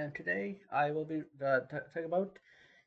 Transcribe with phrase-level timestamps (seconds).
[0.00, 2.38] and today I will be uh, talking about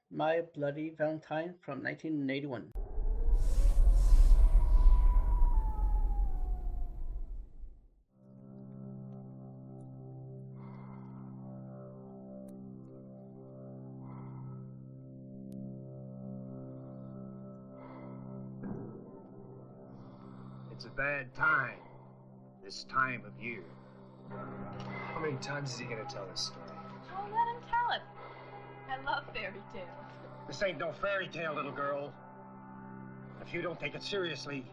[0.10, 2.72] My Bloody Valentine from 1981.
[20.72, 21.78] It's a bad time.
[22.64, 23.64] This time of year.
[25.14, 26.73] How many times is he gonna tell this story?
[27.24, 28.02] Oh, let him tell it.
[28.90, 29.88] I love fairy tales.
[30.48, 32.14] This ain't no fairy tale, little girl.
[33.42, 34.66] If you don't take it seriously,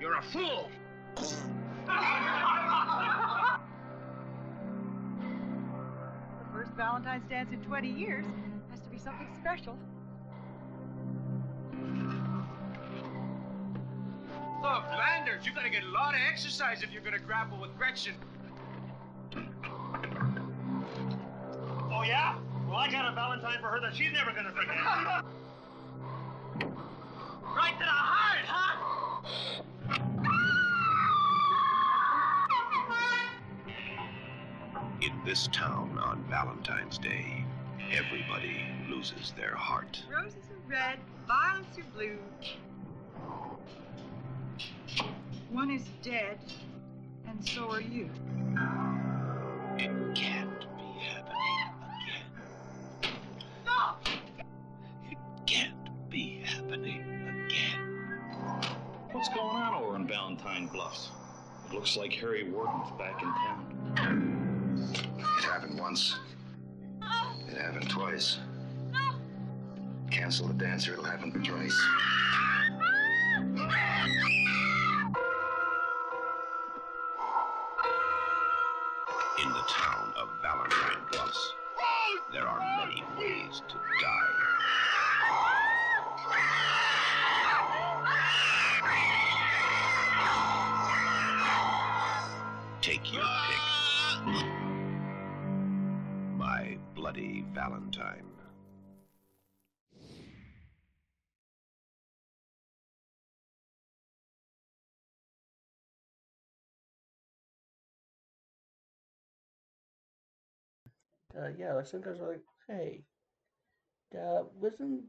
[0.00, 0.68] you're a fool.
[1.06, 1.22] The
[6.52, 8.24] first Valentine's dance in 20 years
[8.70, 9.76] has to be something special.
[14.62, 17.76] Oh, Look, Landers, you gotta get a lot of exercise if you're gonna grapple with
[17.78, 18.14] Gretchen.
[22.70, 24.76] Well, I got a Valentine for her that she's never gonna forget.
[27.56, 28.76] right to the heart, huh?
[35.02, 37.44] In this town on Valentine's Day,
[37.90, 40.04] everybody loses their heart.
[40.08, 42.18] Roses are red, violets are blue.
[45.50, 46.38] One is dead,
[47.26, 48.08] and so are you.
[61.80, 64.94] Looks like Harry Warden's back in town.
[65.38, 66.14] It happened once.
[67.48, 68.36] It happened twice.
[70.10, 71.82] Cancel the dance or it'll happen twice.
[111.36, 113.04] Uh, yeah, like some guys are like, hey,
[114.16, 115.04] uh, wasn't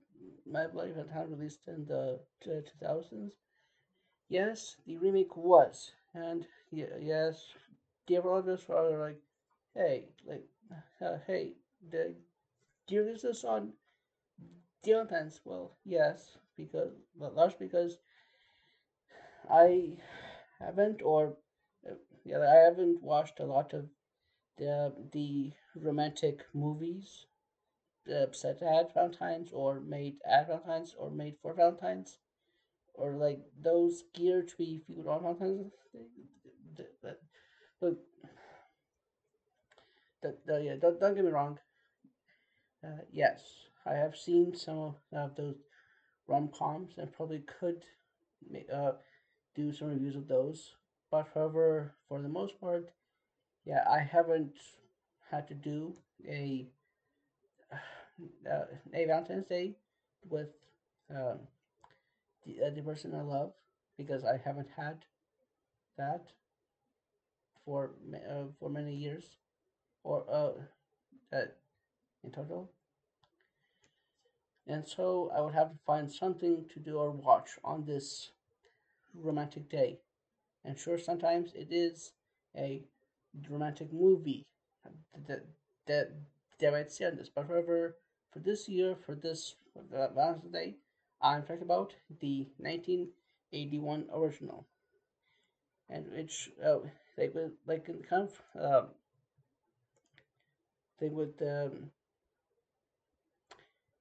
[0.46, 3.34] My Bloody Valentine released in the two thousands?
[4.30, 7.54] Yes, the remake was, and yeah, yes,
[8.08, 9.22] the others are like,
[9.76, 10.46] hey, like,
[11.02, 11.54] uh, hey,
[11.92, 12.16] the,
[12.88, 13.74] do you release this on
[14.86, 15.42] Valentine's?
[15.44, 17.98] Well, yes, because well, that's because
[19.52, 19.98] I
[20.60, 21.38] haven't, or
[21.88, 21.94] uh,
[22.24, 23.86] yeah, I haven't watched a lot of
[24.58, 27.26] the the romantic movies
[28.10, 32.18] uh, set at Valentine's or made at Valentine's or made for Valentine's
[32.94, 35.72] or like those geared to be viewed on Valentine's.
[37.02, 37.22] But
[37.82, 37.98] look,
[40.24, 41.60] yeah, don't, don't get me wrong.
[42.84, 43.42] Uh, yes,
[43.86, 45.58] I have seen some of those
[46.28, 47.84] rom coms and probably could
[48.74, 48.94] uh,
[49.56, 50.76] do some reviews of those.
[51.12, 52.90] But however, for the most part,
[53.66, 54.54] yeah, I haven't
[55.32, 55.96] had to do
[56.28, 56.68] a
[58.50, 59.76] uh, a Valentine's Day
[60.30, 60.50] with
[61.10, 61.40] um,
[62.46, 63.54] the, uh, the person I love
[63.98, 65.06] because I haven't had
[65.98, 66.28] that
[67.66, 69.38] for uh, for many years
[70.04, 70.52] or uh
[72.24, 72.72] in total.
[74.66, 78.32] And so I would have to find something to do or watch on this
[79.14, 80.00] romantic day.
[80.66, 82.14] And sure, sometimes it is
[82.56, 82.84] a
[83.50, 84.46] romantic movie
[85.28, 85.46] that
[85.88, 86.12] that
[86.60, 86.74] that
[87.08, 87.30] on this.
[87.30, 87.98] But however,
[88.32, 90.76] for this year, for this uh, Valentine's Day,
[91.22, 94.68] I'm talking about the 1981 original,
[95.90, 96.80] and which uh,
[97.18, 98.88] like with like in of um,
[101.00, 101.92] thing with um,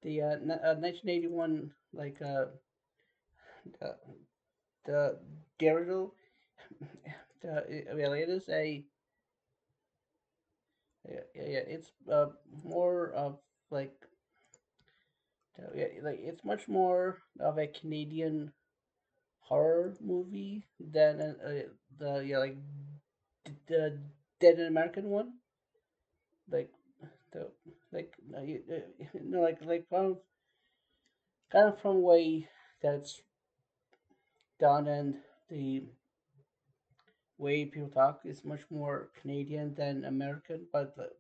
[0.03, 2.47] the uh, n- uh, 1981 like uh
[3.81, 3.97] the
[4.85, 5.19] the
[5.59, 6.15] the original
[7.43, 8.85] the well it is a
[11.09, 11.65] yeah, yeah, yeah.
[11.67, 12.27] It's uh,
[12.65, 13.39] more of
[13.71, 13.93] like,
[15.75, 18.53] yeah, like it's much more of a Canadian
[19.41, 21.63] horror movie than uh, uh,
[21.99, 22.57] the yeah like
[23.45, 23.99] d- the
[24.41, 25.35] Dead American one.
[26.51, 26.71] Like
[27.33, 27.51] the
[27.93, 30.19] like uh, you, uh, no like like kind of
[31.53, 32.49] kind of from way
[32.81, 33.21] that's
[34.61, 35.17] done and
[35.49, 35.83] the
[37.41, 41.11] way people talk is much more Canadian than American, but the,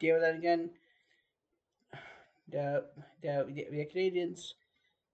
[0.00, 0.70] yeah, then again,
[2.48, 2.84] the,
[3.22, 4.54] the the Canadians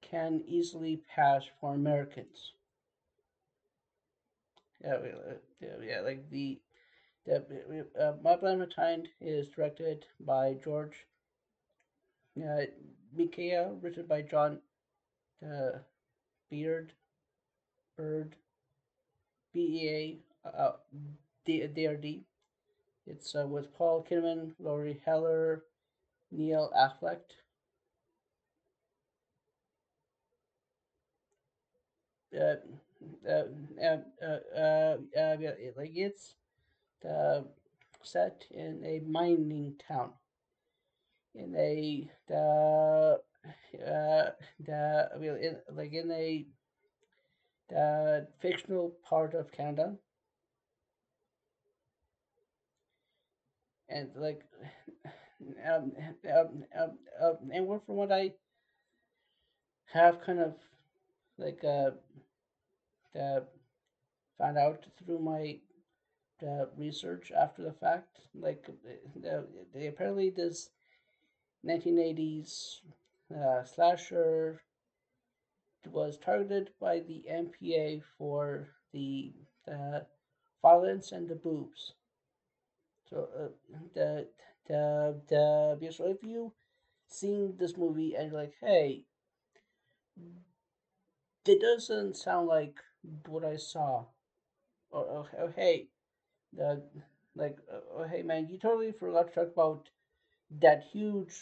[0.02, 2.52] can easily pass for Americans.
[4.84, 4.98] Yeah,
[5.60, 6.60] yeah, yeah like the
[7.26, 11.06] the uh, My Valentine is directed by George
[12.38, 12.66] uh,
[13.16, 14.60] Mihalka, written by John
[15.44, 15.78] uh,
[16.50, 16.92] Beard,
[17.96, 18.36] Bird,
[19.52, 20.72] B E A uh,
[21.44, 22.22] D D R D.
[23.06, 25.62] It's uh, with Paul Kinnaman, Lori Hallier,
[26.30, 27.20] Neil Affleck.
[32.34, 32.54] Uh,
[33.28, 33.44] uh,
[33.82, 35.36] uh, uh, uh, uh,
[35.76, 36.34] like it's
[37.08, 37.42] uh,
[38.02, 40.10] set in a mining town
[41.34, 43.20] in a the
[43.86, 46.46] uh the like in a
[47.72, 49.94] the fictional part of Canada.
[53.88, 54.42] And like
[55.66, 55.92] um,
[56.34, 58.32] um, um, um and what from what I
[59.92, 60.54] have kind of
[61.36, 61.90] like uh,
[63.18, 63.40] uh
[64.38, 65.58] found out through my
[66.42, 68.68] uh, research after the fact like
[69.26, 69.42] uh,
[69.74, 70.70] they apparently this
[71.66, 72.80] 1980s
[73.34, 74.62] uh, slasher
[75.86, 79.32] was targeted by the MPA for the
[79.68, 80.00] uh,
[80.62, 81.94] violence and the boobs.
[83.08, 84.28] So uh, the
[84.66, 86.52] the the so if you
[87.08, 89.06] seen this movie and you're like, hey,
[91.46, 92.76] it doesn't sound like
[93.26, 94.04] what I saw,
[94.90, 95.88] or hey,
[96.52, 96.82] the
[97.36, 97.58] like
[97.94, 99.90] oh hey man, you totally forgot to talk about
[100.60, 101.34] that huge,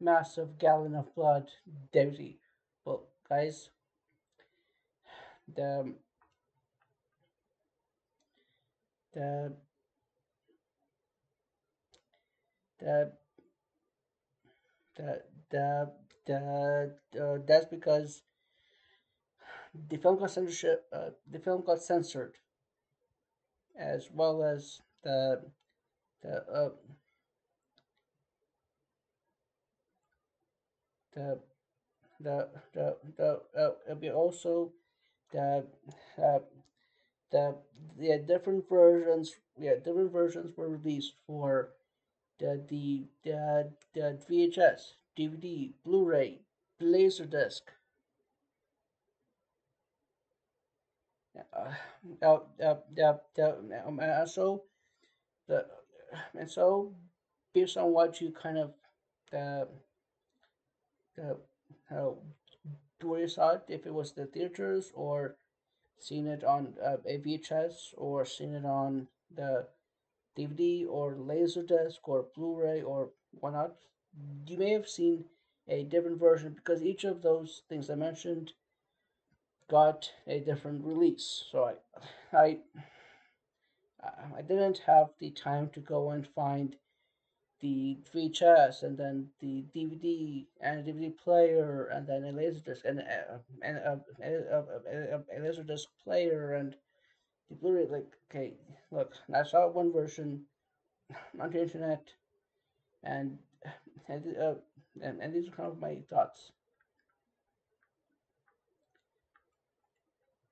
[0.00, 1.48] massive gallon of blood,
[1.92, 2.38] Daisy.
[2.84, 3.70] Well, guys,
[5.54, 5.94] the
[9.14, 9.56] the
[12.80, 13.12] the
[14.96, 15.92] the the,
[16.26, 18.22] the uh, that's because
[19.88, 20.84] the film got censorship.
[20.92, 22.34] Uh, the film got censored,
[23.78, 25.42] as well as the
[26.22, 26.68] the uh,
[31.14, 31.38] the
[32.20, 34.72] the the the uh, also
[35.32, 35.64] the
[36.22, 36.38] uh,
[37.30, 37.56] the
[37.98, 41.70] yeah different versions yeah different versions were released for
[42.38, 46.38] the the the, the VHS DVD Blu-ray
[46.80, 47.62] Laserdisc.
[51.52, 51.72] Uh,
[52.22, 53.52] uh, uh, uh, uh,
[54.00, 54.64] and so
[55.46, 55.66] the
[56.38, 56.92] and so
[57.54, 58.72] based on what you kind of
[59.32, 59.64] uh,
[61.22, 61.34] uh,
[61.88, 62.16] how
[63.00, 65.36] saw it, if it was the theaters or
[66.00, 69.66] seen it on uh, a VHS or seen it on the
[70.36, 73.10] DVD or Laserdisc or Blu-ray or
[73.40, 73.74] whatnot,
[74.46, 75.24] you may have seen
[75.68, 78.52] a different version because each of those things I mentioned
[79.68, 81.44] got a different release.
[81.52, 81.74] So
[82.32, 82.58] I, I,
[84.36, 86.76] I didn't have the time to go and find
[87.60, 93.00] the VHS and then the DVD and a DVD player and then a laserdisc and
[93.00, 96.76] uh, and a, a, a, a laserdisc player and
[97.48, 97.86] the Blu-ray.
[97.86, 98.54] Like, okay,
[98.90, 100.42] look, I saw one version
[101.40, 102.04] on the internet,
[103.02, 103.38] and
[104.08, 104.54] and uh,
[105.02, 106.52] and, and these are kind of my thoughts.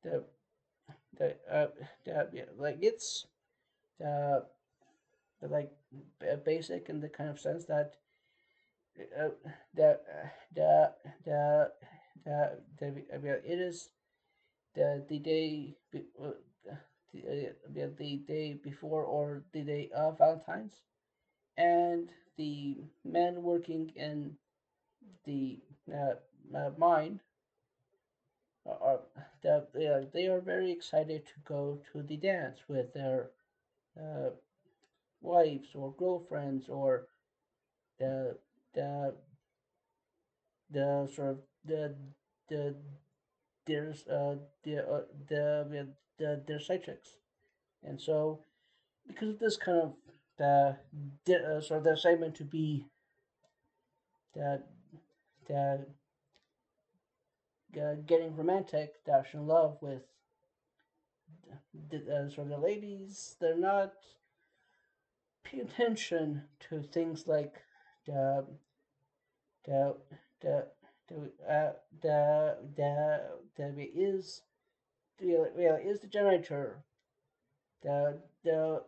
[0.03, 0.25] The
[1.19, 1.67] the uh
[2.05, 3.27] the yeah, like it's
[3.99, 4.56] the the
[5.49, 5.73] like
[6.45, 7.95] basic in the kind of sense that
[9.19, 9.29] uh,
[9.75, 10.01] the
[10.55, 10.93] the
[11.25, 11.71] the
[12.79, 13.05] the,
[13.45, 13.91] it is
[14.75, 16.31] the the day uh,
[17.13, 20.81] the, uh, the day before or the day of Valentine's,
[21.57, 24.37] and the men working in
[25.25, 25.61] the
[25.93, 26.15] uh,
[26.57, 27.21] uh, mine
[28.67, 29.01] are
[29.43, 29.67] the,
[30.13, 33.31] they are very excited to go to the dance with their
[33.99, 34.31] uh,
[35.21, 37.09] wives or girlfriends or
[37.99, 38.37] the
[38.75, 39.15] the
[40.71, 41.95] the sort of the
[42.49, 42.75] the
[43.67, 47.17] there's uh the uh, the the their side chicks,
[47.83, 48.41] and so
[49.07, 49.93] because of this kind of
[50.39, 50.77] the,
[51.25, 52.87] the uh, sort of the excitement to be
[54.35, 54.63] the
[55.49, 55.87] the
[57.81, 60.03] uh, getting romantic, dash in love with
[61.91, 63.93] the, uh, sort of the ladies, they're not
[65.47, 67.55] pay attention to things like
[68.07, 68.45] the
[69.65, 69.97] the
[70.41, 70.67] the
[71.09, 71.17] the
[71.49, 71.73] uh,
[72.03, 73.21] the the
[73.57, 74.43] the is
[75.19, 76.85] the well is the generator?
[77.83, 78.83] The the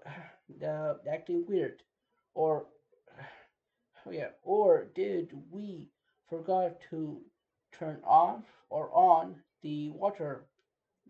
[0.59, 1.83] the acting weird.
[2.35, 2.67] Or
[4.11, 5.91] yeah, or did we
[6.29, 7.21] forgot to
[7.73, 10.47] turn off or on the water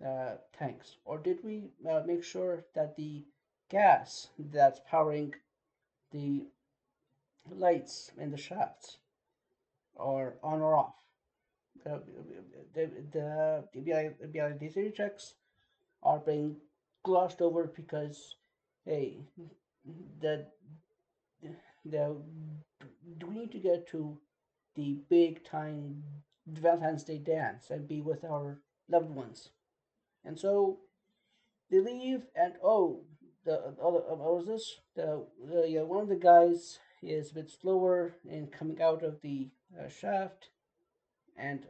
[0.04, 3.24] uh, tanks, or did we uh, make sure that the
[3.68, 5.34] gas that's powering
[6.12, 6.46] the
[7.50, 8.98] lights in the shafts
[9.96, 10.94] are on or off?
[11.84, 12.02] The
[12.74, 15.34] the the, the, safety checks
[16.02, 16.56] are being
[17.04, 18.36] glossed over because
[18.84, 19.18] hey
[20.20, 20.46] the
[21.84, 22.16] the
[23.18, 24.18] do we need to get to
[24.74, 26.02] the big time
[26.46, 29.50] Valentine's Day dance and be with our loved ones.
[30.24, 30.78] And so
[31.70, 33.02] they leave, and oh,
[33.48, 34.80] the other uh, what was this?
[34.94, 39.22] The, the yeah, one of the guys is a bit slower in coming out of
[39.22, 40.50] the uh, shaft,
[41.36, 41.66] and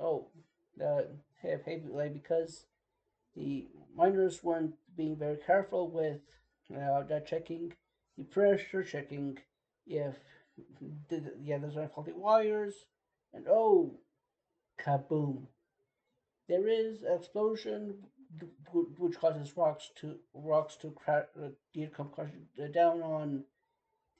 [0.00, 0.28] oh,
[0.76, 1.08] the
[1.42, 2.64] hey, hey, like because
[3.36, 6.20] the miners weren't being very careful with
[6.74, 7.74] uh, that checking
[8.16, 9.38] the pressure, checking
[9.86, 10.14] if
[11.10, 12.86] the, yeah there's no faulty wires,
[13.34, 13.92] and oh,
[14.82, 15.42] kaboom!
[16.48, 17.98] There is explosion
[18.72, 23.44] which causes rocks to rocks to crash, uh, down on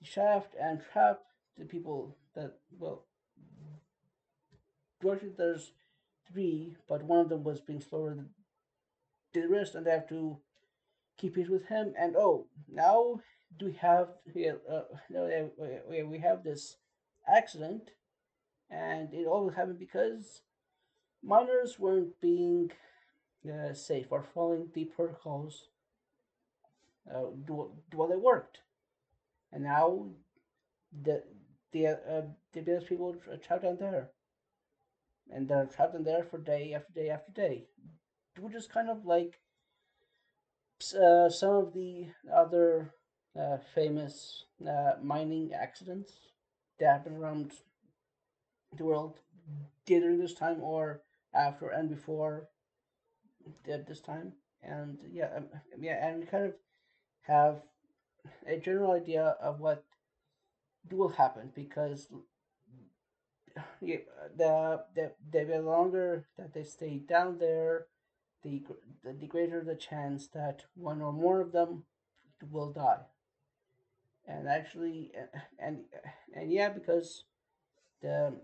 [0.01, 1.21] the shaft and trap
[1.59, 3.05] the people that well.
[5.05, 5.73] Actually, there's
[6.33, 8.31] three, but one of them was being slower than
[9.33, 10.39] the rest, and they have to
[11.19, 11.95] keep pace with him.
[11.99, 13.21] And oh, now
[13.59, 14.59] do we have here?
[14.71, 15.51] Uh, no,
[15.89, 16.77] we have this
[17.33, 17.91] accident,
[18.71, 20.43] and it all happened because
[21.23, 22.71] miners weren't being
[23.47, 25.69] uh, safe or following the protocols.
[27.09, 28.59] Uh, do, do they worked,
[29.51, 30.07] and now
[31.03, 31.23] the
[31.73, 34.11] the uh, the business people trapped down there,
[35.31, 37.65] and they're trapped in there for day after day after day,
[38.39, 39.41] which is kind of like
[41.01, 42.93] uh, some of the other
[43.39, 46.13] uh, famous uh, mining accidents
[46.79, 47.53] that happen around
[48.77, 49.19] the world
[49.87, 51.01] during this time or
[51.35, 52.49] after and before
[53.71, 54.33] at this time.
[54.63, 55.47] And yeah um,
[55.81, 56.55] yeah and we kind of
[57.23, 57.63] have
[58.47, 59.85] a general idea of what
[60.91, 62.09] will happen because
[63.81, 63.99] yeah,
[64.37, 67.87] the, the the longer that they stay down there
[68.43, 68.63] the,
[69.05, 71.85] the greater the chance that one or more of them
[72.51, 73.01] will die.
[74.27, 75.13] And actually
[75.59, 75.85] and
[76.35, 77.25] and yeah because
[78.03, 78.35] the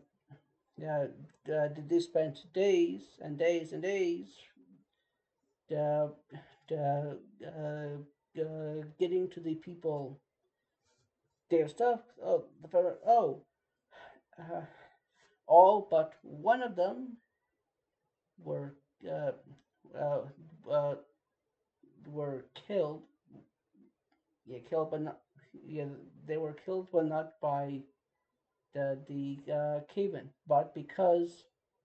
[0.78, 1.06] yeah
[1.44, 4.40] the, they spent days and days and days the
[4.82, 5.60] the uh, uh,
[8.98, 10.20] getting to the people.
[11.50, 13.42] Their stuff oh the oh
[14.38, 14.62] uh,
[15.46, 17.16] all but one of them
[18.38, 18.74] were
[19.06, 19.32] uh,
[19.98, 20.22] uh,
[20.70, 20.94] uh,
[22.06, 23.02] were killed.
[24.46, 25.18] Yeah killed but not
[25.66, 25.86] yeah,
[26.26, 27.80] they were killed, but not by
[28.74, 31.44] the the uh, cave-in, but because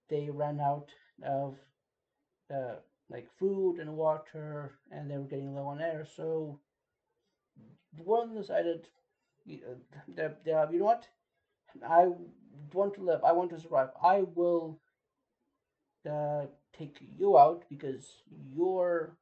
[0.09, 0.89] they ran out
[1.23, 1.55] of
[2.53, 2.75] uh,
[3.09, 6.05] like food and water, and they were getting low on air.
[6.15, 6.59] So
[8.03, 8.87] one decided
[10.15, 11.07] that, you know what,
[11.87, 12.09] I
[12.73, 13.23] want to live.
[13.23, 13.89] I want to survive.
[14.01, 14.79] I will
[16.09, 16.45] uh,
[16.77, 18.23] take you out because
[18.53, 19.17] you're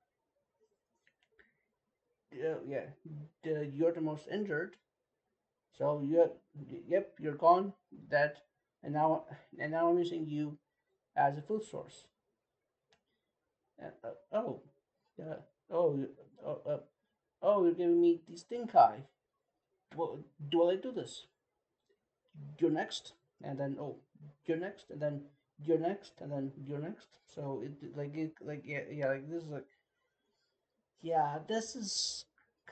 [2.34, 2.86] uh, yeah,
[3.44, 4.75] the, you're the most injured.
[5.77, 6.32] So you're,
[6.88, 7.74] yep, you're gone.
[8.10, 8.38] That,
[8.84, 9.25] and now,
[9.60, 10.58] and now I'm using you
[11.15, 12.03] as a food source.
[13.81, 14.62] Uh, uh, oh,
[15.17, 15.36] yeah,
[15.72, 16.05] oh,
[16.46, 16.77] oh, uh,
[17.41, 19.03] oh, you're giving me the stink eye.
[19.96, 21.27] Do, do I do this?
[22.60, 23.98] You're next, and then oh,
[24.46, 25.22] you're next, and then
[25.60, 27.07] you're next, and then you're next.
[27.34, 29.65] So it like it like yeah yeah like this is like
[31.01, 32.25] yeah, this is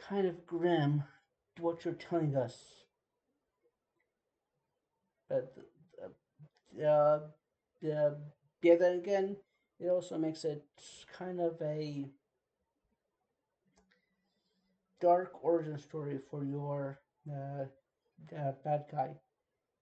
[0.09, 1.03] kind of grim,
[1.59, 2.57] what you're telling us.
[5.29, 5.55] But
[6.03, 6.07] uh,
[6.73, 7.19] the
[8.61, 9.37] yeah, then again,
[9.79, 10.63] it also makes it
[11.17, 12.05] kind of a
[14.99, 17.65] dark origin story for your uh,
[18.63, 19.09] bad guy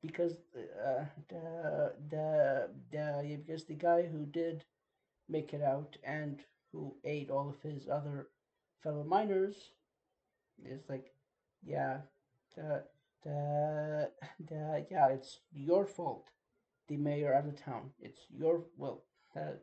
[0.02, 4.64] because uh, the the the because the guy who did
[5.30, 8.28] make it out and who ate all of his other
[8.82, 9.56] fellow miners
[10.66, 11.12] is like,
[11.66, 11.98] yeah,
[12.56, 12.84] the,
[13.24, 14.10] the,
[14.48, 16.28] the, yeah, it's your fault,
[16.88, 17.92] the mayor of the town.
[18.02, 19.60] It's your, well, the,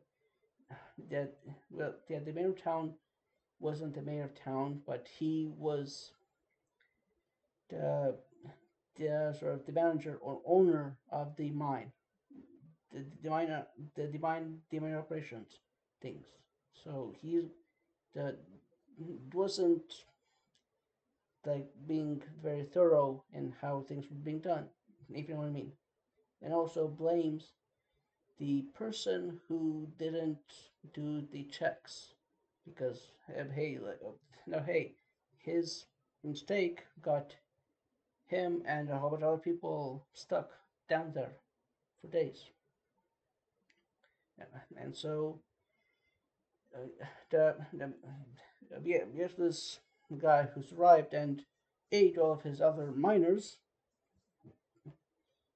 [1.09, 1.28] the,
[1.71, 2.95] well, yeah, the mayor of town
[3.59, 6.12] wasn't the mayor of town, but he was
[7.69, 8.16] the,
[8.97, 11.92] the sort of the manager or owner of the mine,
[12.92, 13.49] the, the mine,
[13.97, 15.61] the, the mine, the mine operations
[16.02, 16.26] things.
[16.85, 17.42] So he,
[18.14, 18.37] the
[19.33, 19.92] wasn't
[21.47, 24.66] like being very thorough in how things were being done,
[25.11, 25.73] if you know what I mean,
[26.42, 27.45] and also blames
[28.41, 30.39] the person who didn't
[30.95, 32.15] do the checks
[32.65, 33.13] because
[33.55, 33.79] hey,
[34.47, 34.95] no, hey,
[35.39, 35.85] his
[36.25, 37.35] mistake got
[38.27, 40.51] him and a whole bunch of other people stuck
[40.89, 41.33] down there
[42.01, 42.45] for days.
[44.77, 45.39] And so,
[46.75, 47.93] uh, the, the,
[49.15, 49.81] here's this
[50.19, 51.43] guy who survived and
[51.93, 53.59] ate all of his other miners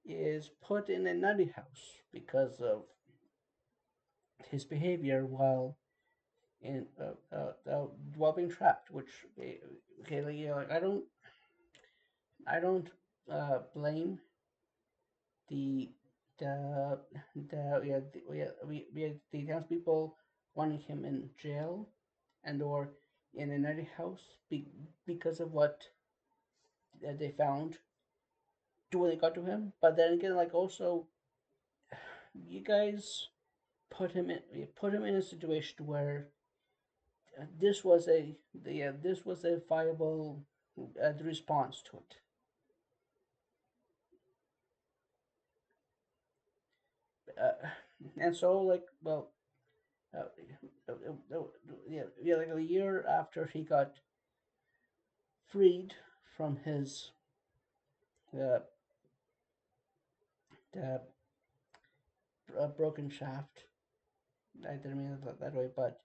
[0.05, 2.85] is put in a nutty house because of
[4.51, 5.77] his behavior while
[6.63, 8.91] in uh, uh, uh, while being trapped.
[8.91, 9.11] Which
[10.03, 11.05] okay, like, like I don't,
[12.47, 12.89] I don't
[13.31, 14.21] uh, blame
[15.49, 15.91] the
[16.39, 16.99] the
[17.35, 20.17] the yeah the, yeah we we the townspeople
[20.55, 21.89] wanting him in jail
[22.45, 22.91] and or
[23.35, 24.69] in a nutty house be,
[25.07, 25.83] because of what
[27.07, 27.79] uh, they found
[28.95, 29.73] to when they got to him.
[29.83, 31.07] But then again, like also,
[32.35, 33.29] you guys
[33.91, 36.29] put him in you put him in a situation where
[37.39, 40.45] uh, this was a uh, this was a viable
[40.79, 42.17] uh, response to it.
[47.41, 47.69] Uh,
[48.17, 49.31] and so like well
[50.17, 50.23] uh,
[51.89, 53.95] yeah, yeah like a year after he got
[55.49, 55.95] freed
[56.37, 57.11] from his
[58.35, 58.59] uh,
[60.77, 60.99] uh,
[62.77, 63.65] broken shaft.
[64.69, 66.01] I didn't mean it that way but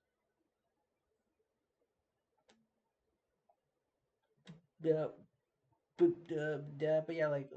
[4.81, 5.11] the
[5.97, 6.57] but, uh,
[7.05, 7.49] but yeah like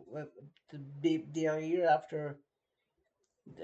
[1.00, 2.38] the, the, year after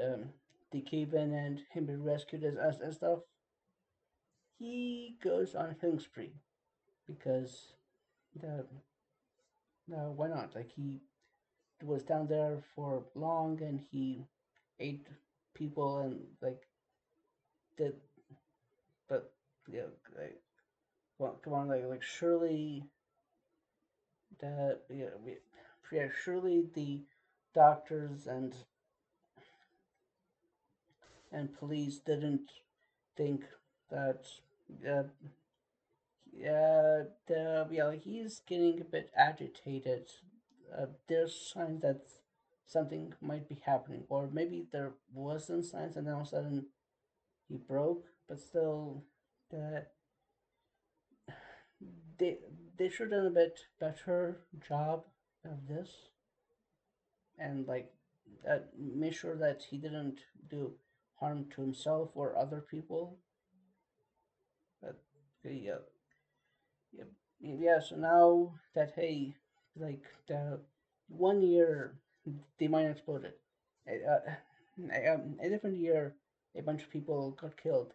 [0.03, 0.27] um,
[0.73, 3.21] the cave in and him being rescued as, as and stuff,
[4.59, 6.33] he goes on a killing spree
[7.07, 7.73] because
[8.41, 8.67] the
[9.87, 10.55] no why not?
[10.55, 11.01] Like he
[11.83, 14.25] was down there for long and he
[14.81, 15.07] ate
[15.55, 16.67] people and like
[17.77, 17.95] did
[19.09, 19.33] but
[19.71, 19.83] yeah
[20.17, 20.41] like
[21.19, 22.85] well come on like like surely
[24.41, 25.07] that yeah,
[25.93, 27.03] yeah surely the
[27.55, 28.55] doctors and
[31.33, 32.51] and police didn't
[33.17, 33.45] think
[33.91, 34.25] that
[34.89, 35.03] uh,
[36.33, 40.11] yeah, the, yeah, he's getting a bit agitated.
[40.77, 42.03] Uh, there's signs that
[42.67, 46.67] something might be happening, or maybe there wasn't signs, and then all of a sudden
[47.49, 48.07] he broke.
[48.29, 49.05] But still,
[49.51, 49.87] the
[52.19, 52.39] they
[52.77, 55.05] they should have done a bit better job
[55.45, 55.91] of this,
[57.39, 57.91] and like
[58.49, 60.75] uh, make sure that he didn't do
[61.17, 63.19] harm to himself or other people.
[64.81, 64.99] But
[65.45, 65.79] yeah,
[66.93, 67.05] yeah,
[67.41, 67.81] yeah.
[67.81, 69.35] So now that hey,
[69.77, 70.61] like the
[71.09, 71.95] one year
[72.59, 73.33] the mine exploded,
[73.89, 74.33] uh,
[74.93, 76.15] a, a different year
[76.57, 77.93] a bunch of people got killed.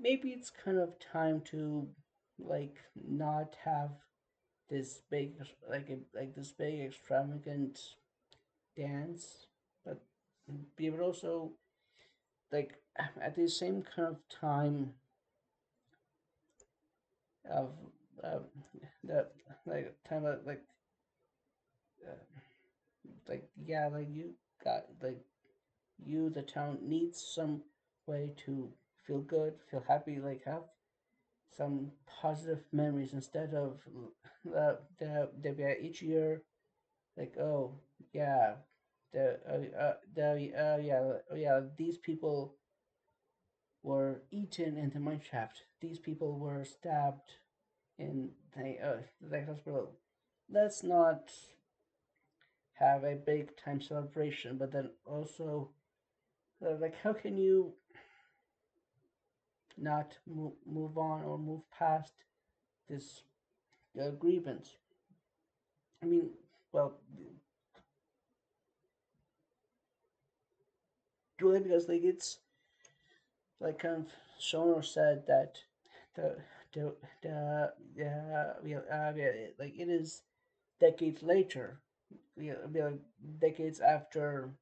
[0.00, 1.88] Maybe it's kind of time to
[2.38, 3.90] like not have
[4.68, 5.34] this big
[5.68, 7.78] like a, like this big extravagant
[8.76, 9.46] dance,
[9.84, 10.00] but
[10.76, 11.52] be to also
[12.52, 12.74] like
[13.20, 14.94] at the same kind of time
[17.50, 17.70] of
[19.04, 19.32] that
[19.66, 20.62] like time of like
[22.06, 22.40] uh,
[23.28, 25.20] like yeah like you got like
[26.04, 27.62] you the town needs some
[28.06, 28.70] way to
[29.06, 30.64] feel good feel happy like have
[31.56, 31.90] some
[32.22, 33.80] positive memories instead of
[34.56, 36.42] uh, the, the each year
[37.16, 37.74] like oh
[38.12, 38.54] yeah
[39.12, 41.00] the uh, uh, the uh, yeah
[41.32, 42.56] uh, yeah these people
[43.82, 45.64] were eaten in the mine shaft.
[45.80, 47.36] These people were stabbed
[48.00, 49.92] in the uh, the hospital.
[50.50, 51.30] Let's not
[52.74, 55.70] have a big time celebration, but then also
[56.64, 57.74] uh, like how can you
[59.76, 62.12] not move, move on or move past
[62.88, 63.22] this
[64.00, 64.76] uh, grievance?
[66.02, 66.30] I mean,
[66.72, 66.94] well,
[71.38, 72.38] purely because like it's
[73.60, 75.58] like kind of shown or said that
[76.14, 76.36] the
[76.72, 78.52] the the yeah,
[78.92, 80.22] uh, yeah like it is
[80.80, 81.80] decades later
[82.36, 83.00] yeah, like
[83.40, 84.54] decades after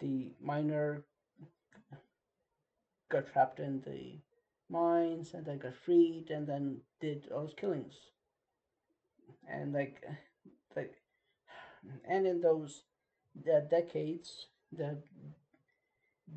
[0.00, 1.04] the miner
[3.10, 4.18] got trapped in the
[4.70, 7.94] mines and then got freed and then did all those killings.
[9.48, 10.02] And like
[10.76, 10.94] like
[12.08, 12.82] and in those
[13.44, 14.98] the decades the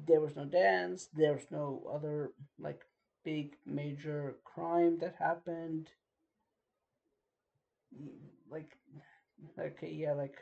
[0.08, 2.82] there was no dance there was no other like
[3.23, 5.91] big major crime that happened
[8.49, 8.77] like
[9.60, 10.38] okay yeah like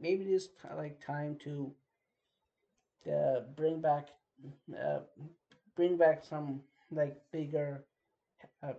[0.00, 1.72] maybe it is like time to
[3.10, 4.08] uh, bring back
[4.78, 5.00] uh,
[5.76, 7.84] bring back some like bigger
[8.62, 8.74] uh,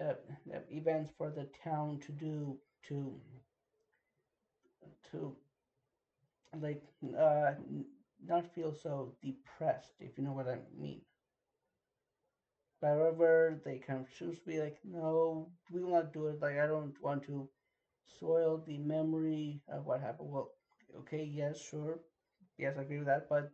[0.00, 0.14] uh,
[0.70, 2.58] events for the town to do
[2.88, 3.20] to
[5.10, 5.36] to
[6.60, 6.82] like
[7.18, 7.52] uh
[8.26, 11.00] not feel so depressed if you know what I mean.
[12.82, 16.40] However, they kind of choose to be like, no, we will not do it.
[16.40, 17.48] Like I don't want to
[18.20, 20.30] soil the memory of what happened.
[20.30, 20.50] Well,
[21.00, 22.00] okay, yes, sure,
[22.58, 23.28] yes, I agree with that.
[23.28, 23.50] But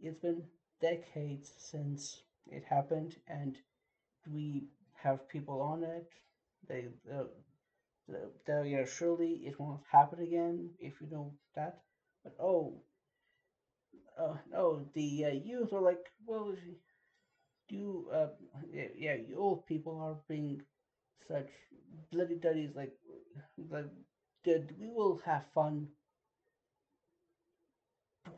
[0.00, 0.44] it's been
[0.80, 3.58] decades since it happened, and
[4.32, 4.68] we
[5.02, 6.08] have people on it.
[6.68, 7.24] They, uh,
[8.08, 11.80] the, the, yeah, surely it won't happen again if you know that.
[12.24, 12.82] But oh,
[14.18, 16.54] uh, no, the uh, youth are like, well,
[17.68, 18.28] you, uh,
[18.72, 20.62] yeah, yeah, you old people are being
[21.28, 21.48] such
[22.12, 22.74] bloody duddies.
[22.74, 22.92] Like,
[23.70, 23.86] like,
[24.44, 25.88] did we will have fun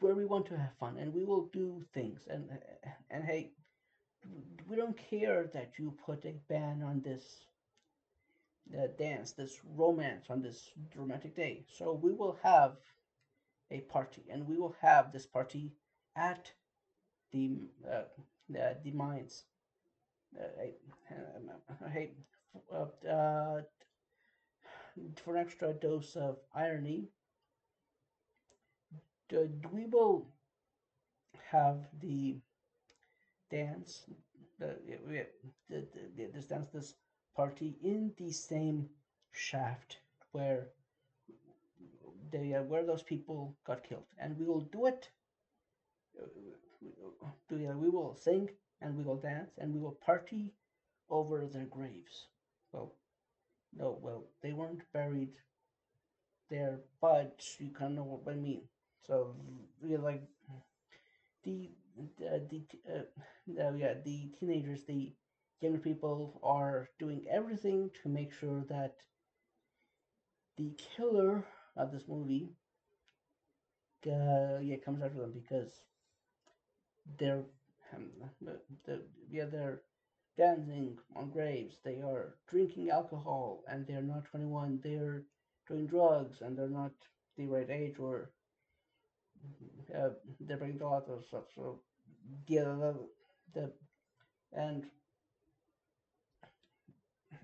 [0.00, 2.26] where we want to have fun, and we will do things.
[2.28, 2.48] And
[3.10, 3.52] and hey,
[4.68, 7.44] we don't care that you put a ban on this
[8.76, 11.64] uh, dance, this romance on this romantic day.
[11.68, 12.76] So we will have
[13.70, 15.72] a party, and we will have this party
[16.16, 16.50] at
[17.32, 18.02] the uh,
[18.48, 19.44] the, the mines.
[20.38, 22.12] Uh, hey,
[22.72, 23.62] uh, uh,
[25.16, 27.08] for an extra dose of irony,
[29.30, 30.28] we will
[31.50, 32.38] have the
[33.50, 34.04] dance,
[34.58, 34.76] the,
[35.68, 36.94] the, the, this dance, this
[37.36, 38.86] party in the same
[39.32, 39.98] shaft
[40.32, 40.68] where
[42.30, 45.08] they uh, where those people got killed, and we will do it.
[46.80, 50.52] We, will sing and we will dance and we will party
[51.10, 52.26] over their graves.
[52.72, 52.94] Well,
[53.76, 55.34] no, well, they weren't buried
[56.50, 58.62] there, but you kind of know what I mean.
[59.06, 59.34] So,
[59.82, 60.22] we like
[61.42, 61.70] the
[62.24, 65.12] uh, the uh, uh, yeah the teenagers, the
[65.60, 68.94] young people are doing everything to make sure that
[70.58, 71.42] the killer
[71.74, 72.50] of this movie
[74.06, 75.82] uh, yeah comes after them because
[77.18, 77.42] they're
[77.94, 78.10] um,
[78.84, 79.80] the, yeah they're
[80.36, 81.76] dancing on graves.
[81.84, 85.22] They are drinking alcohol and they're not 21 they're
[85.66, 86.92] doing drugs and they're not
[87.36, 88.30] the right age or
[89.96, 91.80] uh, they're breaking a lot of stuff so
[92.46, 92.94] yeah the,
[93.54, 93.70] the
[94.52, 94.84] and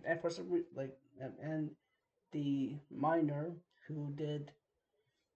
[0.04, 1.70] and for some like and, and
[2.32, 3.52] the miner
[3.86, 4.50] who did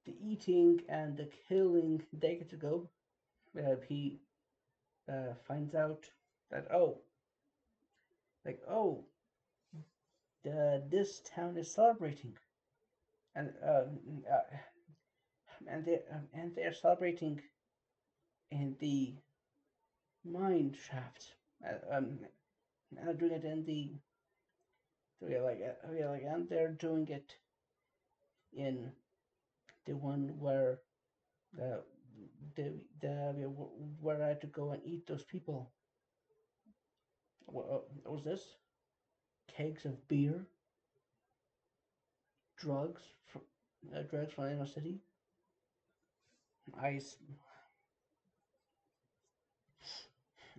[0.06, 2.88] the eating and the killing decades ago
[3.58, 4.20] uh, he
[5.10, 6.04] uh, finds out
[6.50, 6.98] that oh
[8.44, 9.04] like oh
[10.44, 12.34] the, this town is celebrating.
[13.34, 13.84] And uh,
[14.32, 14.56] uh
[15.66, 17.40] and they um, and they're celebrating
[18.50, 19.14] in the
[20.24, 21.34] mine shaft.
[21.64, 22.18] Uh, um
[23.06, 23.92] uh, doing it in the
[25.28, 27.34] yeah, like uh, yeah, like and they're doing it
[28.52, 28.92] in
[29.86, 30.78] the one where
[31.54, 31.82] the
[32.56, 33.44] the the
[34.00, 35.70] where I had to go and eat those people.
[37.46, 37.66] What,
[38.04, 38.54] what was this?
[39.48, 40.46] Kegs of beer,
[42.56, 43.42] drugs, from,
[43.94, 45.00] uh, drugs from inner city.
[46.80, 47.00] I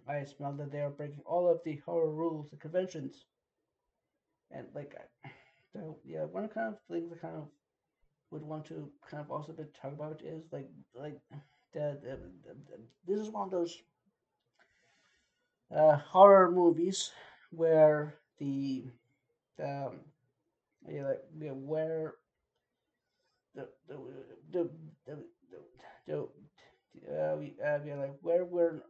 [0.06, 3.28] I smelled that they are breaking all of the horror rules and conventions
[4.52, 4.96] and like
[5.74, 7.48] so yeah one kind of things I kind of
[8.32, 11.20] would want to kind of also talk about is like like
[11.74, 13.82] the, the, the, this is one of those
[15.76, 17.12] uh, horror movies
[17.52, 18.86] where the
[19.64, 20.00] um
[20.88, 22.16] yeah like yeah, where
[23.56, 23.96] the the
[24.52, 24.70] the
[25.06, 25.18] the,
[26.08, 26.28] the,
[27.04, 28.82] the uh, we, uh, yeah, like where we're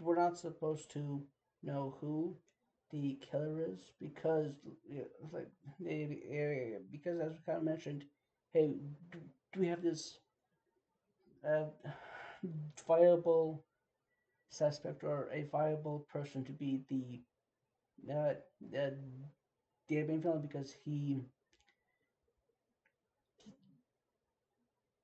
[0.00, 1.22] we're not supposed to
[1.62, 2.36] know who
[2.90, 4.52] the killer is because
[5.32, 5.48] like
[5.86, 8.04] area because as we kind of mentioned,
[8.52, 8.74] hey,
[9.10, 9.18] do,
[9.58, 10.18] we have this
[11.46, 11.64] uh,
[12.86, 13.64] viable
[14.50, 17.20] suspect or a viable person to be the
[18.12, 18.34] uh,
[18.76, 18.90] uh,
[19.88, 21.22] villain because he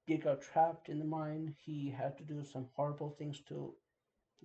[0.07, 1.55] he got trapped in the mine.
[1.59, 3.75] He had to do some horrible things to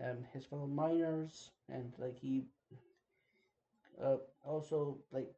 [0.03, 2.45] um, his fellow miners, and like he
[4.03, 5.33] uh, also like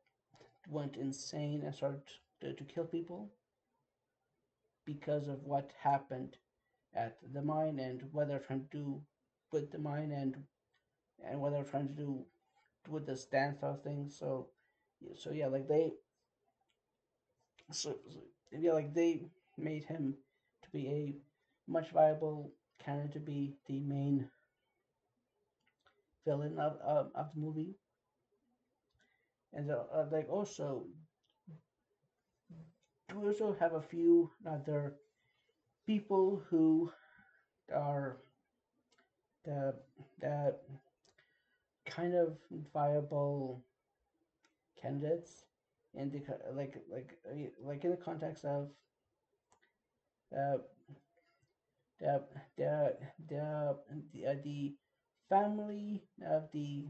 [0.70, 2.02] went insane and started
[2.42, 3.30] to, to kill people
[4.86, 6.38] because of what happened
[6.96, 9.02] at the mine and what they're trying to do
[9.52, 10.36] with the mine and
[11.26, 12.26] and what they're trying to do
[12.90, 14.18] with this dance of things.
[14.18, 14.50] So
[15.16, 15.94] so yeah, like they
[17.72, 18.20] so, so
[18.58, 19.22] yeah, like they
[19.58, 20.16] made him
[20.64, 21.16] to be a
[21.72, 24.30] much viable candidate to be the main
[26.26, 27.76] villain of of, of the movie.
[29.54, 30.86] And uh, like also,
[33.16, 34.96] we also have a few other
[35.86, 36.92] people who
[37.74, 38.18] are
[39.46, 39.74] the
[40.20, 40.56] the
[41.86, 42.38] kind of
[42.74, 43.64] viable
[44.82, 45.46] candidates
[45.94, 46.22] in the
[46.54, 47.18] like like
[47.64, 48.70] like in the context of
[50.36, 50.58] uh,
[52.00, 52.22] the
[52.58, 52.96] the
[53.30, 53.76] the
[54.14, 54.76] the, uh, the
[55.30, 56.86] family of the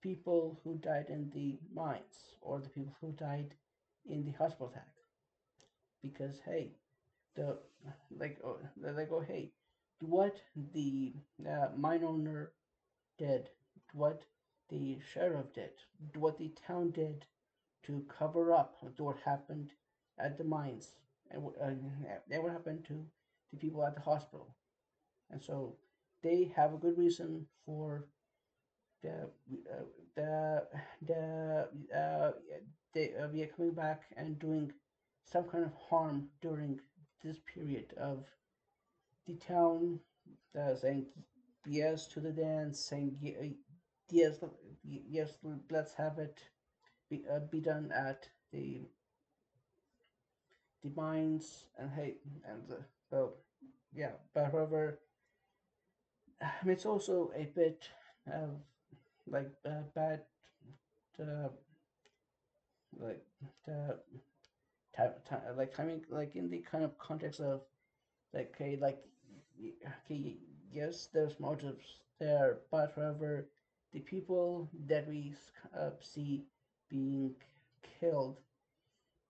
[0.00, 3.54] people who died in the mines or the people who died
[4.06, 4.93] in the hospital attack
[6.04, 6.72] because hey
[7.36, 7.58] the
[8.18, 9.52] like oh, they go hey
[10.00, 10.36] what
[10.74, 11.14] the
[11.48, 12.52] uh, mine owner
[13.18, 13.50] did
[13.92, 14.22] what
[14.70, 15.70] the sheriff did
[16.16, 17.26] what the town did
[17.84, 19.72] to cover up what happened
[20.18, 20.92] at the mines
[21.30, 21.70] and, uh,
[22.40, 23.06] what happened to
[23.52, 24.54] the people at the hospital.
[25.30, 25.76] And so
[26.22, 28.06] they have a good reason for
[29.02, 29.30] the
[29.72, 29.84] uh,
[30.16, 30.66] the
[31.06, 32.32] the uh,
[32.94, 34.72] they uh, are coming back and doing
[35.24, 36.80] some kind of harm during
[37.22, 38.24] this period of
[39.26, 40.00] the town
[40.58, 41.06] uh, saying
[41.66, 43.46] yes to the dance, saying uh,
[44.10, 44.36] yes,
[44.84, 45.38] yes,
[45.70, 46.40] let's have it
[47.10, 48.82] be, uh, be done at the
[50.82, 52.14] the mines and hey
[52.46, 53.34] and uh, so
[53.94, 54.98] yeah, but however,
[56.66, 57.88] it's also a bit
[58.26, 58.50] of
[59.26, 60.22] like uh, bad
[61.20, 61.48] uh,
[62.98, 63.22] like
[63.66, 63.98] the
[64.96, 67.62] time, time like I mean like in the kind of context of
[68.32, 68.98] like okay like
[70.02, 70.36] okay
[70.72, 73.48] yes there's motives there but however
[73.92, 75.34] the people that we
[75.78, 76.44] uh, see
[76.88, 77.34] being
[78.00, 78.38] killed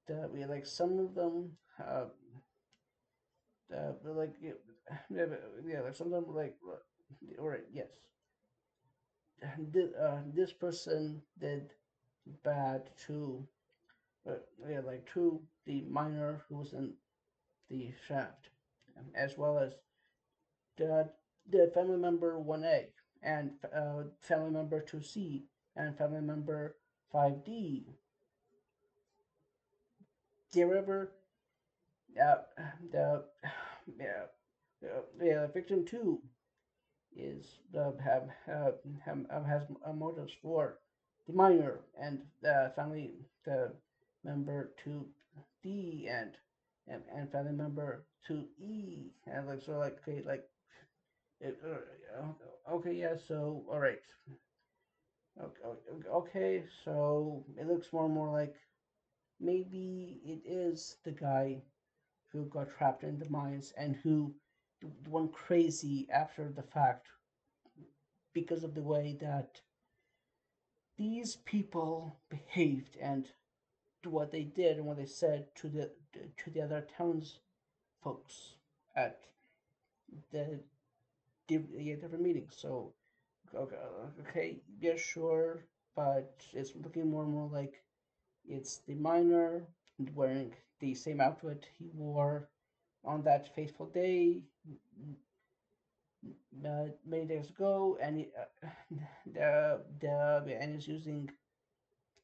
[0.09, 1.51] that we like some of them
[1.81, 2.05] uh,
[3.75, 4.53] uh like yeah,
[5.11, 6.57] yeah, like some of them like
[7.39, 7.89] all right yes.
[9.59, 11.73] This, uh, this person did
[12.43, 13.47] bad to
[14.29, 14.35] uh,
[14.69, 16.93] yeah like to the miner who was in
[17.71, 18.49] the shaft
[18.99, 19.73] um, as well as
[20.77, 21.09] the
[21.51, 22.87] the family member 1A
[23.23, 25.43] and uh, family member 2C
[25.77, 26.77] and family member
[27.13, 27.87] 5D.
[30.53, 31.11] Do you ever
[32.21, 32.35] uh,
[32.91, 33.25] the
[33.99, 34.25] yeah
[34.85, 36.21] uh, yeah victim 2
[37.17, 39.63] is uh, have, have, have has
[39.95, 40.79] motives for
[41.27, 43.13] the minor and the family
[43.45, 43.73] the
[44.25, 45.07] member to
[45.63, 46.33] D and
[46.89, 49.11] and, and family member to E.
[49.27, 50.45] and like so like okay like
[51.41, 54.01] it, uh, okay, yeah, so, alright.
[55.41, 58.55] Okay, okay, so it looks more and more like
[59.41, 61.61] maybe it is the guy
[62.33, 64.33] who got trapped in the mines and who
[65.09, 67.09] went crazy after the fact
[68.33, 69.61] because of the way that
[70.97, 73.29] these people behaved and
[74.11, 75.91] what they did and what they said to the
[76.37, 77.39] to the other towns
[78.03, 78.55] folks
[78.97, 79.21] at
[80.33, 80.61] the
[81.49, 82.55] different meetings.
[82.57, 82.93] So,
[83.55, 83.77] okay,
[84.21, 85.65] okay, yeah, sure,
[85.97, 87.83] but it's looking more and more like
[88.47, 89.67] it's the miner
[90.15, 92.49] wearing the same outfit he wore
[93.05, 94.43] on that fateful day
[96.67, 98.69] uh, many days ago, and he, uh,
[99.33, 101.31] the the and he's using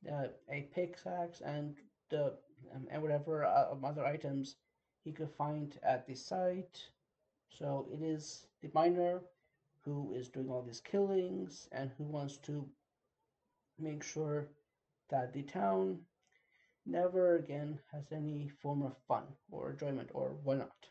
[0.09, 1.77] uh, a pickaxe and
[2.11, 2.37] the
[2.75, 4.57] um, and whatever uh, other items
[5.05, 6.89] he could find at the site.
[7.49, 9.21] So it is the miner
[9.85, 12.69] who is doing all these killings and who wants to
[13.79, 14.49] make sure
[15.09, 16.07] that the town
[16.87, 20.89] never again has any form of fun or enjoyment or why not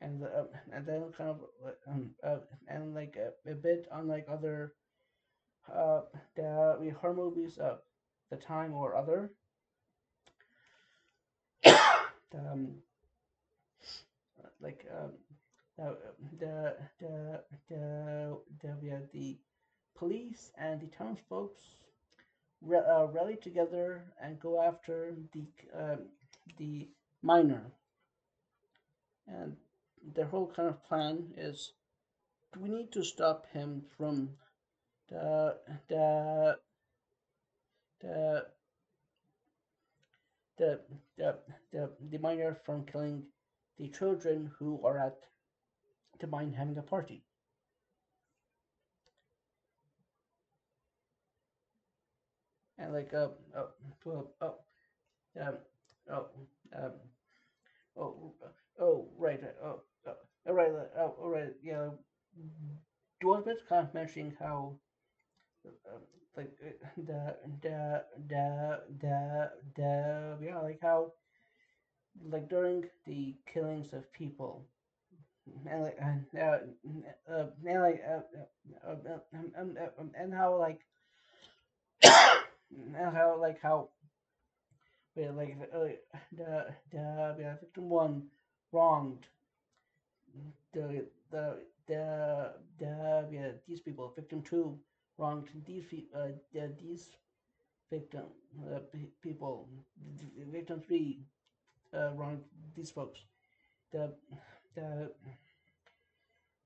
[0.00, 1.40] and uh, and then kind of
[1.88, 4.74] um, uh, and like a, a bit unlike other
[5.74, 6.00] uh
[6.36, 7.78] the horror movies of
[8.30, 9.30] the time or other
[12.34, 12.74] um
[14.60, 15.12] like um
[15.76, 15.96] the
[16.38, 19.38] the the the, the we the
[19.96, 21.54] police and the townsfolk
[22.62, 25.44] re- uh, rally together and go after the
[25.78, 25.98] um,
[26.56, 26.88] the
[27.22, 27.72] miner.
[29.26, 29.56] And
[30.14, 31.72] their whole kind of plan is
[32.58, 34.30] we need to stop him from
[35.10, 35.56] the
[35.88, 36.58] the
[38.00, 38.46] the
[40.58, 40.80] the
[41.16, 41.36] the
[41.72, 43.22] the, the miner from killing
[43.78, 45.16] the children who are at
[46.20, 47.22] the mine having a party.
[52.78, 53.68] and like uh oh
[54.04, 54.54] well oh
[55.40, 55.54] um
[56.10, 56.26] oh
[56.76, 56.92] um
[57.96, 58.32] oh
[58.80, 61.88] oh right oh oh right oh right yeah
[63.22, 64.74] was bit kind of mentioning how
[66.36, 71.12] like uh, the the the the the yeah like how
[72.30, 74.66] like during the killings of people
[75.70, 76.58] and like and uh,
[77.32, 78.20] uh, and like uh,
[78.86, 80.80] uh, uh, um, um, uh, um, and how like
[82.02, 83.88] and how like how
[85.16, 85.78] yeah, like uh,
[86.32, 88.22] the the yeah, victim one
[88.72, 89.26] wronged
[90.72, 94.78] the the the the yeah, these people victim two
[95.18, 96.28] wronged these uh,
[96.80, 97.10] these
[97.90, 98.26] victim
[98.74, 99.68] uh, pe- people.
[100.52, 101.20] Victim three
[101.94, 102.42] uh, wronged
[102.76, 103.20] these folks.
[103.92, 104.12] The
[104.74, 105.12] the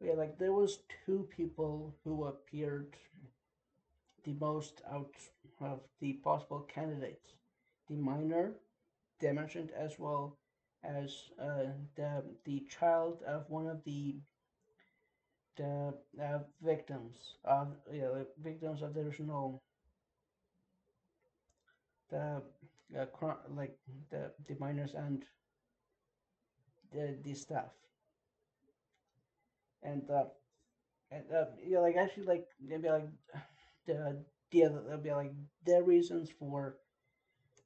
[0.00, 2.96] yeah like there was two people who appeared
[4.24, 5.14] the most out
[5.60, 7.34] of the possible candidates.
[7.88, 8.54] The minor
[9.20, 9.32] they
[9.72, 10.38] as well
[10.84, 14.16] as uh, the the child of one of the
[15.56, 19.62] the uh, victims of yeah the victims of the original
[22.10, 22.42] the
[22.96, 23.06] uh,
[23.56, 23.76] like
[24.10, 25.24] the the miners and
[26.92, 27.72] the the staff.
[29.82, 30.24] And uh
[31.10, 33.08] and uh, yeah like actually like maybe like
[33.86, 35.32] the the other be like
[35.66, 36.76] their reasons for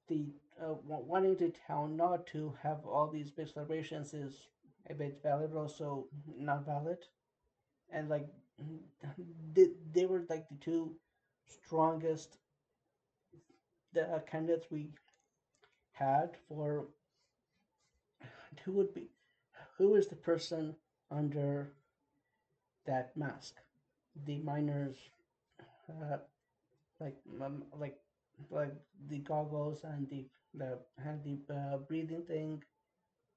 [0.08, 0.26] the
[0.62, 4.48] uh, wanting the town not to have all these big celebrations is
[4.90, 6.06] a bit valid but also
[6.38, 6.98] not valid
[7.92, 8.28] and like
[9.54, 10.92] they, they were like the two
[11.46, 12.38] strongest
[13.92, 14.90] the uh, candidates we
[15.92, 16.86] had for
[18.64, 19.08] who would be
[19.78, 20.74] who is the person
[21.10, 21.72] under
[22.86, 23.56] that mask?
[24.26, 24.96] The miners
[25.90, 26.18] uh,
[27.00, 27.98] like um, like
[28.50, 28.74] like
[29.08, 32.62] the goggles and the the and the uh, breathing thing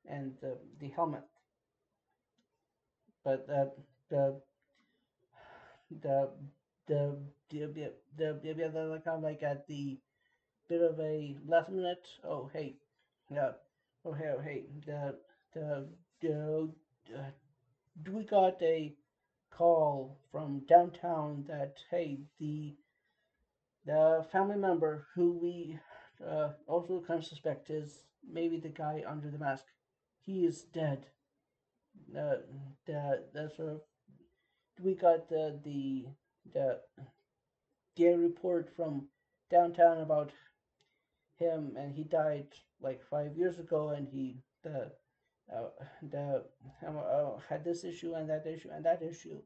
[0.08, 1.24] and the, the helmet.
[3.24, 3.68] But uh,
[4.10, 4.42] the
[6.02, 6.30] the
[6.80, 7.18] the
[7.50, 7.68] the
[8.18, 9.98] the kind of like at the
[10.68, 12.76] bit of a last minute oh hey
[13.32, 13.52] yeah
[14.06, 15.16] oh hey oh hey the
[15.54, 15.88] the
[16.22, 16.70] the
[17.18, 17.32] uh,
[18.12, 18.94] we got a
[19.52, 22.76] call from downtown that hey the
[23.86, 25.80] the family member who we
[26.26, 29.66] uh, also kind of suspect is maybe the guy under the mask
[30.22, 31.08] he is dead
[32.18, 32.36] uh,
[32.86, 33.82] the the sort of
[34.82, 36.06] we got the the
[36.54, 36.80] the
[37.96, 39.08] the report from
[39.52, 40.32] downtown about
[41.36, 42.48] him and he died
[42.82, 44.92] like five years ago and he the
[45.54, 45.70] uh,
[46.12, 46.44] the
[46.86, 49.42] um, uh, had this issue and that issue and that issue.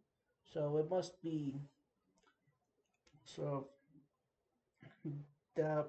[0.53, 1.61] So it must be
[3.23, 3.69] so
[5.55, 5.85] the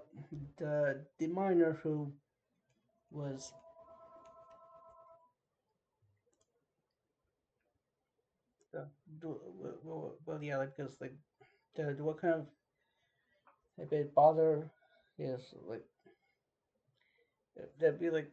[0.59, 2.13] the the miner who
[3.11, 3.53] was
[9.25, 9.37] the
[9.83, 11.15] well, well yeah like because like
[11.77, 12.47] the, what kind of
[13.81, 14.71] a bit bother
[15.19, 15.85] is like
[17.79, 18.33] that'd be like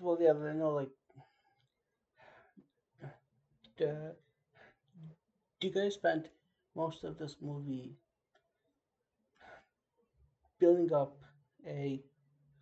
[0.00, 0.90] well yeah I know like
[3.78, 4.14] the
[5.60, 6.28] do you guys spend
[6.74, 7.96] most of this movie
[10.60, 11.16] building up
[11.66, 12.00] a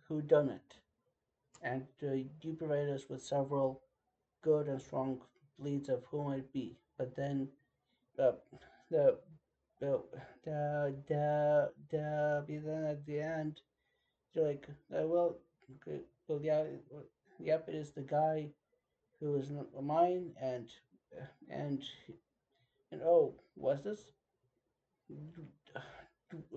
[0.07, 0.75] who done it
[1.63, 3.81] and uh, you provide us with several
[4.43, 5.21] good and strong
[5.59, 7.49] leads of who might be but then
[8.19, 8.33] uh,
[8.91, 9.17] the
[9.79, 10.01] the
[10.45, 13.61] the the the be then at the end.
[14.35, 15.37] You're like uh, well
[15.77, 16.63] okay, well yeah
[16.95, 17.01] uh,
[17.39, 18.51] yep it is the guy
[19.19, 20.67] who is mine and
[21.19, 21.83] uh, and
[22.91, 24.11] and oh was this?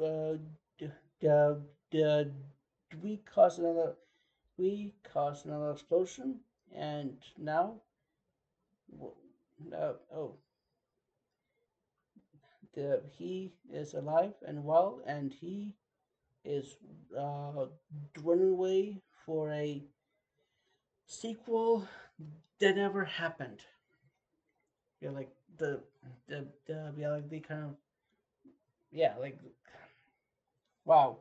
[0.01, 0.37] Uh,
[0.79, 0.91] d-
[1.91, 2.31] d-
[3.03, 3.97] we caused another
[4.59, 6.41] we caused another explosion
[6.75, 7.81] and now
[9.77, 10.37] uh, oh.
[12.75, 15.75] The he is alive and well and he
[16.45, 16.77] is
[17.19, 17.67] uh
[18.25, 19.83] away for a
[21.07, 21.89] sequel
[22.61, 23.61] that never happened.
[25.01, 25.81] Yeah like the
[26.29, 27.75] the the yeah like they kind of
[28.93, 29.39] yeah like
[30.85, 31.19] wow.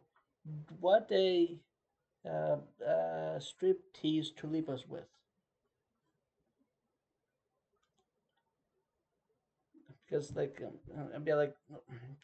[0.80, 1.58] What a
[2.26, 5.08] uh, uh strip tease to leave us with
[10.10, 11.56] because like um, uh, I'd be like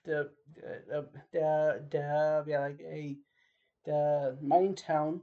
[0.06, 3.16] the uh, the the yeah like a
[3.86, 5.22] the mining town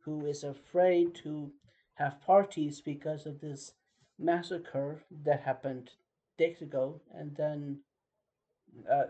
[0.00, 1.50] who is afraid to
[1.94, 3.72] have parties because of this
[4.18, 5.90] massacre that happened
[6.38, 7.78] days ago and then
[8.90, 9.04] uh,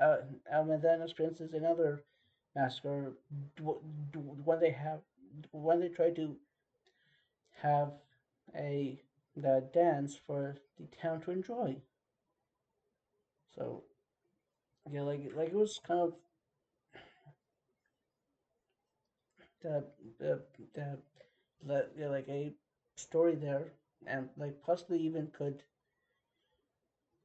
[0.00, 0.16] uh,
[0.50, 2.04] and then experiences another
[2.56, 3.12] massacre
[4.44, 5.00] when they have
[5.52, 6.36] when they try to
[7.62, 7.92] have
[8.56, 9.00] a
[9.36, 11.76] the dance for the town to enjoy.
[13.56, 13.84] So
[14.90, 16.14] yeah, like like it was kind of
[19.62, 19.84] the
[20.20, 20.40] the,
[21.66, 22.52] the yeah, like a
[22.96, 23.72] story there,
[24.06, 25.62] and like possibly even could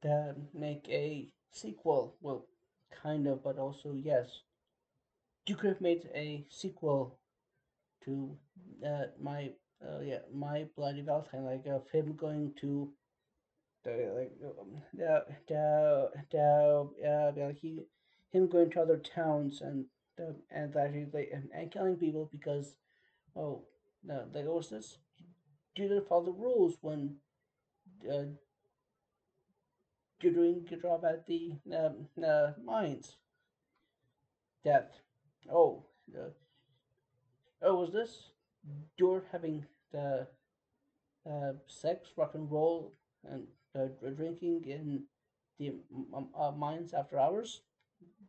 [0.04, 2.14] uh, make a sequel.
[2.20, 2.46] Well,
[2.90, 4.42] kind of, but also yes.
[5.46, 7.18] You could have made a sequel
[8.04, 8.38] to
[8.86, 9.52] uh, my
[9.82, 12.92] uh, yeah my bloody Valentine, like of him going to
[13.86, 14.32] like
[14.94, 17.80] the the the uh, he
[18.30, 19.86] him going to other towns and
[20.50, 22.74] and actually like and, and killing people because
[23.36, 23.62] oh
[24.04, 24.98] no like was this
[25.74, 27.16] didn't follow the rules when
[28.10, 28.24] uh,
[30.20, 33.16] you're doing your job at the um, uh, mines.
[34.64, 35.00] Death.
[35.50, 36.30] Oh, uh,
[37.62, 38.30] oh, was this
[38.98, 40.26] you're having the
[41.26, 42.92] uh, sex, rock and roll,
[43.24, 45.04] and uh, drinking in
[45.58, 45.74] the
[46.14, 47.62] um, uh, mines after hours?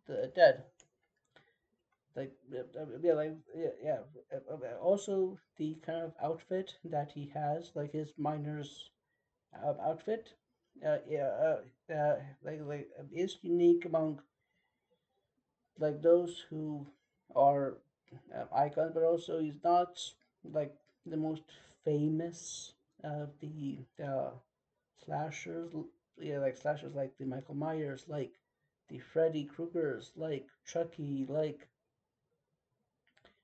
[0.08, 0.66] The dead.
[2.16, 2.32] Like
[3.02, 4.00] yeah, like yeah, yeah.
[4.82, 8.90] Also, the kind of outfit that he has, like his miner's
[9.56, 10.34] uh, outfit,
[10.86, 11.28] uh, yeah,
[11.90, 14.22] uh, uh, like like is unique among
[15.80, 16.86] like those who
[17.36, 17.78] are
[18.36, 20.00] uh, icons, but also he's not
[20.44, 20.74] like
[21.06, 21.44] the most
[21.84, 22.74] famous
[23.04, 24.32] of the uh,
[25.06, 25.74] slashers.
[26.18, 28.34] Yeah, like slashers like the Michael Myers, like
[28.90, 31.68] the Freddy Kruegers, like Chucky, like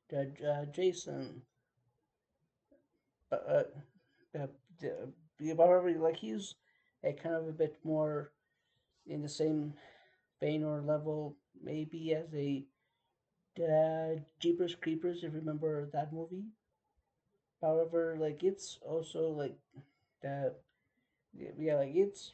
[0.10, 1.42] the uh, Jason.
[3.32, 3.64] Uh, uh,
[4.40, 4.48] uh,
[6.00, 6.56] like he's
[7.04, 8.32] a kind of a bit more
[9.08, 9.74] in the same
[10.40, 12.66] vein or level, maybe as a
[13.60, 16.46] uh, Jeepers Creepers, if you remember that movie.
[17.62, 19.58] However, like it's also like
[20.22, 20.56] the
[21.34, 22.34] yeah, like it's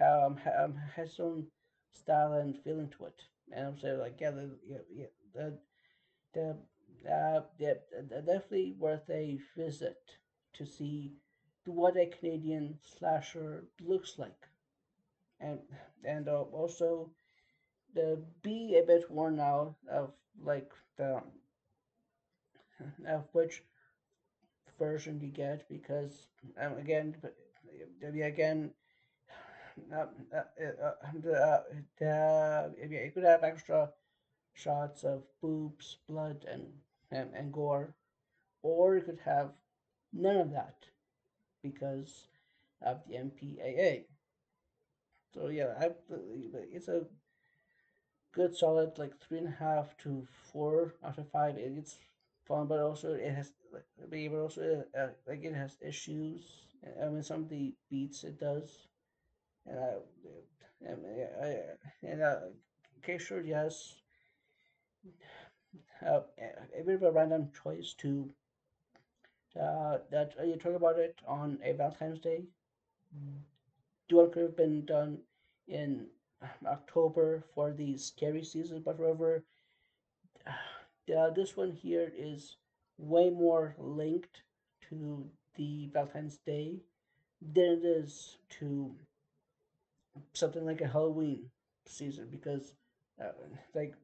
[0.00, 1.46] um, um has some
[1.92, 3.22] style and feeling to it,
[3.52, 5.58] and I'm saying like yeah, the, yeah, yeah, the
[6.34, 6.56] the
[7.10, 9.98] uh, yeah, definitely worth a visit
[10.54, 11.12] to see
[11.66, 14.48] what a Canadian slasher looks like,
[15.40, 15.58] and
[16.04, 17.10] and uh, also
[17.94, 20.12] the be a bit worn out of
[20.42, 21.22] like the
[23.06, 23.62] of which
[24.78, 26.26] version you get because
[26.60, 27.14] um, again
[28.22, 28.70] again
[29.92, 31.60] uh, uh,
[32.04, 33.90] uh, you could have extra
[34.54, 36.66] shots of boobs, blood, and,
[37.10, 37.94] and, and gore,
[38.62, 39.50] or you could have
[40.12, 40.76] none of that
[41.62, 42.28] because
[42.82, 44.06] of the MPAA.
[45.34, 45.90] So yeah, I,
[46.72, 47.04] it's a
[48.32, 51.56] good solid like three and a half to four out of five.
[51.56, 51.98] It's
[52.46, 53.52] fun, but also it has
[54.10, 56.42] but also uh, like it has issues.
[56.84, 58.86] I mean, some of the beats it does,
[59.66, 61.06] and I, and,
[61.42, 61.56] I,
[62.02, 63.94] and uh, sure, yes.
[66.04, 66.20] Uh,
[66.78, 68.30] a bit of a random choice to
[69.60, 72.44] uh, that you talk about it on a Valentine's Day.
[74.08, 75.22] Do what could have been done
[75.68, 76.08] in
[76.66, 79.44] October for the scary season, but however,
[80.46, 82.56] uh, this one here is
[82.98, 84.42] way more linked
[84.88, 86.80] to the Valentine's Day
[87.42, 88.96] than it is to
[90.32, 91.50] something like a Halloween
[91.86, 92.74] season because,
[93.22, 93.32] uh,
[93.74, 93.94] like,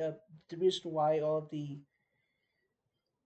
[0.00, 0.12] uh,
[0.48, 1.78] the reason why all the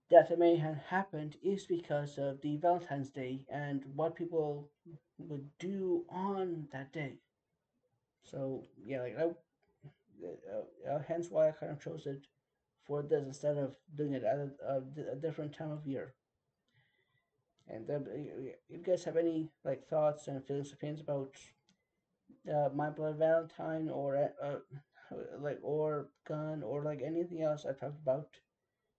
[0.09, 4.69] that may have happened is because of the Valentine's Day and what people
[5.17, 7.19] would do on that day.
[8.23, 9.23] So yeah, like I,
[10.25, 12.27] uh, uh, hence why I kind of chose it
[12.85, 16.15] for this instead of doing it at a, a, a different time of year.
[17.69, 21.31] And uh, if you guys have any like thoughts and feelings, opinions about
[22.51, 24.55] uh, My Blood Valentine or uh,
[25.41, 28.29] like or Gun or like anything else I talked about,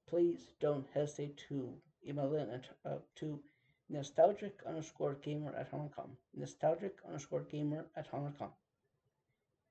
[0.08, 1.74] please don't hesitate to
[2.06, 3.40] email in at, uh, to
[3.88, 6.10] nostalgic underscore gamer at hotmail.com.
[6.34, 8.50] Nostalgic underscore gamer at hotmail.com.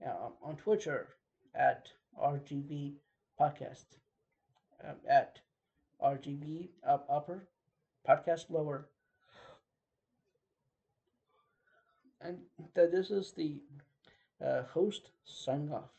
[0.05, 1.07] Uh, on Twitter
[1.55, 1.89] at
[2.21, 2.93] RGV
[3.39, 3.85] Podcast.
[4.83, 5.39] Um, at
[6.01, 7.47] RGV up, upper,
[8.07, 8.87] podcast lower.
[12.21, 12.45] And
[12.75, 13.59] th- this is the
[14.43, 15.89] uh, host signing off.